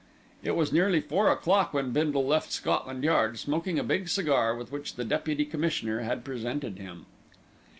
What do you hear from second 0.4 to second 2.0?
It was nearly four o'clock when